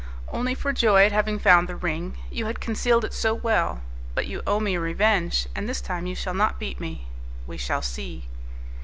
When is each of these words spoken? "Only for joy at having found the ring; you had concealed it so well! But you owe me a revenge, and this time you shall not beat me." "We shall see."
"Only 0.29 0.55
for 0.55 0.73
joy 0.73 1.05
at 1.05 1.11
having 1.11 1.37
found 1.37 1.69
the 1.69 1.75
ring; 1.75 2.17
you 2.31 2.47
had 2.47 2.59
concealed 2.59 3.05
it 3.05 3.13
so 3.13 3.35
well! 3.35 3.83
But 4.15 4.25
you 4.25 4.41
owe 4.47 4.59
me 4.59 4.73
a 4.73 4.79
revenge, 4.79 5.47
and 5.55 5.69
this 5.69 5.79
time 5.79 6.07
you 6.07 6.15
shall 6.15 6.33
not 6.33 6.57
beat 6.59 6.79
me." 6.79 7.07
"We 7.45 7.57
shall 7.57 7.83
see." 7.83 8.27